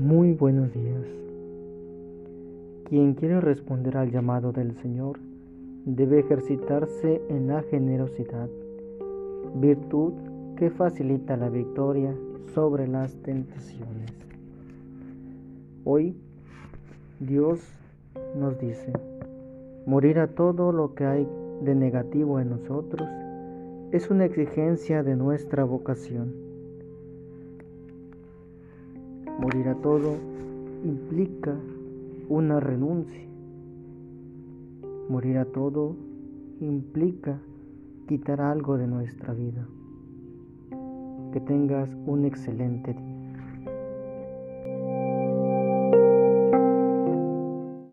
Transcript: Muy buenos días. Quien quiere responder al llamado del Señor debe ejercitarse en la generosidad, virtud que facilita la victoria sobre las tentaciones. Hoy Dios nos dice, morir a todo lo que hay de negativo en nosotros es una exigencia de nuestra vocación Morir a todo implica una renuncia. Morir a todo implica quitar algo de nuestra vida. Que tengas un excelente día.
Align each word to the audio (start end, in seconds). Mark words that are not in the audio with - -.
Muy 0.00 0.32
buenos 0.32 0.72
días. 0.72 1.04
Quien 2.88 3.12
quiere 3.12 3.38
responder 3.38 3.98
al 3.98 4.10
llamado 4.10 4.50
del 4.50 4.74
Señor 4.76 5.18
debe 5.84 6.20
ejercitarse 6.20 7.20
en 7.28 7.48
la 7.48 7.62
generosidad, 7.64 8.48
virtud 9.56 10.14
que 10.56 10.70
facilita 10.70 11.36
la 11.36 11.50
victoria 11.50 12.14
sobre 12.54 12.88
las 12.88 13.14
tentaciones. 13.16 14.10
Hoy 15.84 16.16
Dios 17.18 17.60
nos 18.34 18.58
dice, 18.58 18.94
morir 19.84 20.18
a 20.18 20.28
todo 20.28 20.72
lo 20.72 20.94
que 20.94 21.04
hay 21.04 21.28
de 21.60 21.74
negativo 21.74 22.40
en 22.40 22.48
nosotros 22.48 23.06
es 23.92 24.08
una 24.08 24.24
exigencia 24.24 25.02
de 25.02 25.14
nuestra 25.14 25.64
vocación 25.64 26.49
Morir 29.40 29.68
a 29.68 29.74
todo 29.76 30.16
implica 30.84 31.56
una 32.28 32.60
renuncia. 32.60 33.26
Morir 35.08 35.38
a 35.38 35.46
todo 35.46 35.96
implica 36.60 37.40
quitar 38.06 38.42
algo 38.42 38.76
de 38.76 38.86
nuestra 38.86 39.32
vida. 39.32 39.66
Que 41.32 41.40
tengas 41.40 41.88
un 42.04 42.26
excelente 42.26 42.92
día. 42.92 43.19